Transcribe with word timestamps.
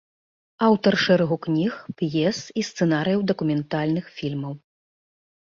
Аўтар 0.67 0.93
шэрагу 1.03 1.37
кніг, 1.47 1.73
п'ес 1.99 2.39
і 2.63 2.65
сцэнарыяў 2.69 3.21
дакументальных 3.33 4.05
фільмаў. 4.19 4.53